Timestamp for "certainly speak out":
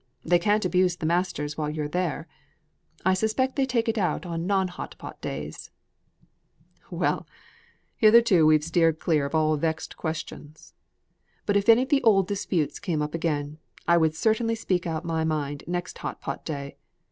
14.15-15.05